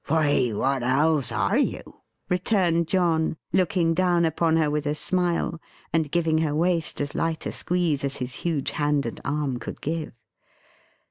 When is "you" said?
1.59-2.01